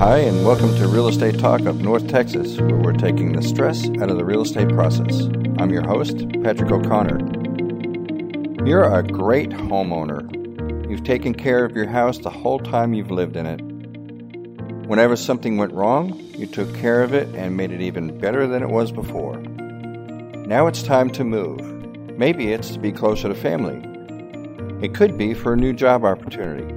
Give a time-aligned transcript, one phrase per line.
[0.00, 3.86] Hi, and welcome to Real Estate Talk of North Texas, where we're taking the stress
[4.00, 5.24] out of the real estate process.
[5.58, 7.18] I'm your host, Patrick O'Connor.
[8.66, 10.88] You're a great homeowner.
[10.88, 13.60] You've taken care of your house the whole time you've lived in it.
[14.86, 18.62] Whenever something went wrong, you took care of it and made it even better than
[18.62, 19.36] it was before.
[19.36, 21.60] Now it's time to move.
[22.16, 23.86] Maybe it's to be closer to family.
[24.82, 26.72] It could be for a new job opportunity.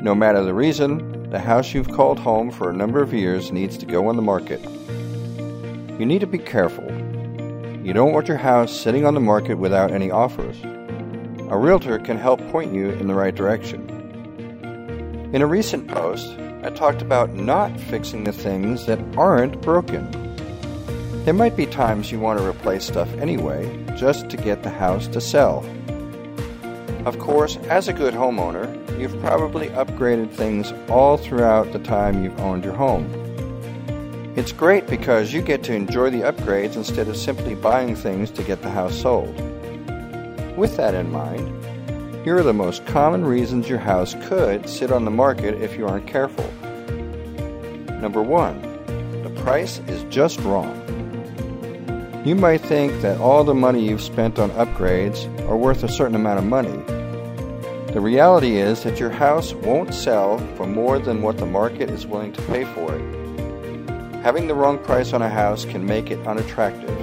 [0.00, 3.78] No matter the reason, the house you've called home for a number of years needs
[3.78, 4.60] to go on the market.
[6.00, 6.84] You need to be careful.
[7.84, 10.56] You don't want your house sitting on the market without any offers.
[11.48, 13.88] A realtor can help point you in the right direction.
[15.32, 20.10] In a recent post, I talked about not fixing the things that aren't broken.
[21.24, 25.06] There might be times you want to replace stuff anyway, just to get the house
[25.08, 25.64] to sell.
[27.04, 32.38] Of course, as a good homeowner, you've probably upgraded things all throughout the time you've
[32.40, 33.06] owned your home.
[34.36, 38.42] It's great because you get to enjoy the upgrades instead of simply buying things to
[38.42, 39.34] get the house sold.
[40.56, 41.48] With that in mind,
[42.24, 45.86] here are the most common reasons your house could sit on the market if you
[45.86, 46.44] aren't careful.
[48.00, 48.60] Number one,
[49.22, 50.76] the price is just wrong.
[52.26, 56.14] You might think that all the money you've spent on upgrades are worth a certain
[56.14, 56.99] amount of money.
[57.92, 62.06] The reality is that your house won't sell for more than what the market is
[62.06, 64.22] willing to pay for it.
[64.22, 66.96] Having the wrong price on a house can make it unattractive.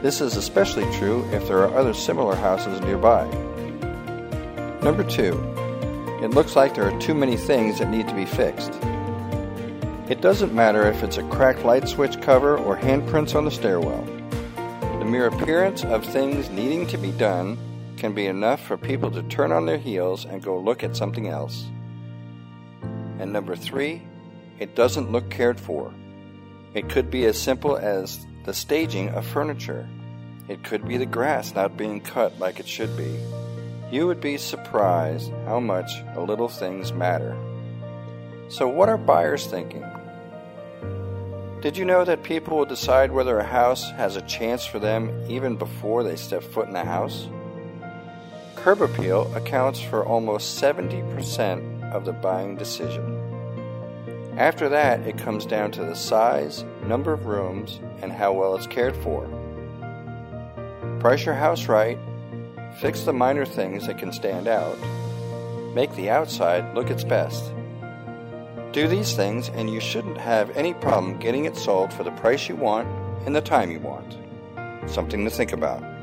[0.00, 3.26] This is especially true if there are other similar houses nearby.
[4.82, 5.34] Number two,
[6.22, 8.72] it looks like there are too many things that need to be fixed.
[10.08, 14.02] It doesn't matter if it's a cracked light switch cover or handprints on the stairwell.
[14.98, 17.58] The mere appearance of things needing to be done
[18.04, 21.26] can be enough for people to turn on their heels and go look at something
[21.26, 21.64] else.
[23.18, 24.02] And number three,
[24.58, 25.90] it doesn't look cared for.
[26.74, 29.88] It could be as simple as the staging of furniture.
[30.48, 33.18] It could be the grass not being cut like it should be.
[33.90, 37.34] You would be surprised how much the little things matter.
[38.50, 39.82] So, what are buyers thinking?
[41.62, 45.10] Did you know that people will decide whether a house has a chance for them
[45.30, 47.28] even before they step foot in the house?
[48.64, 53.20] Curb appeal accounts for almost 70% of the buying decision.
[54.38, 58.66] After that, it comes down to the size, number of rooms, and how well it's
[58.66, 59.28] cared for.
[60.98, 61.98] Price your house right,
[62.80, 64.78] fix the minor things that can stand out,
[65.74, 67.52] make the outside look its best.
[68.72, 72.48] Do these things, and you shouldn't have any problem getting it sold for the price
[72.48, 72.88] you want
[73.26, 74.16] and the time you want.
[74.90, 75.93] Something to think about.